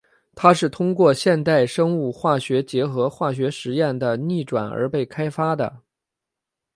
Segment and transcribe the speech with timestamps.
[0.33, 5.81] 它是通过现代生物化学结合化学实验的逆转而被开发的。